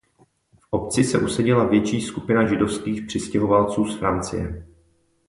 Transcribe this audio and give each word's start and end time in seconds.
V 0.59 0.67
obci 0.69 1.03
se 1.03 1.19
usadila 1.19 1.63
větší 1.67 2.01
skupina 2.01 2.45
židovských 2.47 3.05
přistěhovalců 3.05 3.85
z 3.85 3.97
Francie. 3.99 4.67